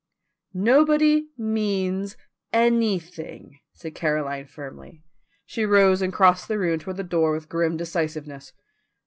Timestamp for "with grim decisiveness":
7.33-8.51